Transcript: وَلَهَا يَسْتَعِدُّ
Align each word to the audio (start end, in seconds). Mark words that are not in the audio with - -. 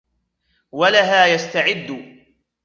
وَلَهَا 0.71 1.25
يَسْتَعِدُّ 1.27 2.17